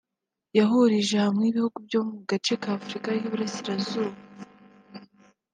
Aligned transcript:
yahurije 0.57 1.15
hamwe 1.25 1.45
ibihugu 1.47 1.77
byo 1.87 1.99
mu 2.09 2.15
gace 2.29 2.53
ka 2.61 2.69
Afurika 2.79 3.09
y’uburasirazuba 3.11 4.17